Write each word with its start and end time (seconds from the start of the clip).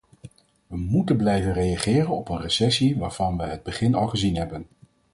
We 0.67 0.77
moeten 0.77 1.17
blijven 1.17 1.53
reageren 1.53 2.09
op 2.09 2.29
een 2.29 2.41
recessie 2.41 2.97
waarvan 2.97 3.37
we 3.37 3.43
het 3.43 3.63
begin 3.63 3.95
al 3.95 4.07
gezien 4.07 4.35
hebben. 4.35 4.67